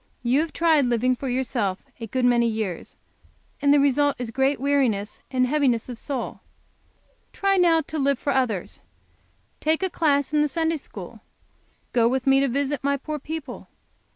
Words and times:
You 0.23 0.39
have 0.39 0.51
tried 0.51 0.85
living 0.85 1.15
for 1.15 1.29
yourself 1.29 1.83
a 1.99 2.07
good 2.07 2.25
many 2.25 2.47
years, 2.47 2.97
and 3.61 3.71
the 3.71 3.79
result 3.79 4.15
is 4.17 4.31
great 4.31 4.59
weariness 4.59 5.21
and 5.29 5.45
heaviness 5.45 5.89
of 5.89 5.99
soul. 5.99 6.39
Try 7.33 7.57
now 7.57 7.81
to 7.81 7.99
live 7.99 8.17
for 8.17 8.33
others. 8.33 8.79
Take 9.59 9.83
a 9.83 9.91
class 9.91 10.33
in 10.33 10.41
the 10.41 10.47
Sunday 10.47 10.77
school. 10.77 11.21
Go 11.93 12.07
with 12.07 12.25
me 12.25 12.39
to 12.39 12.47
visit 12.47 12.83
my 12.83 12.97
poor 12.97 13.19
people. 13.19 13.67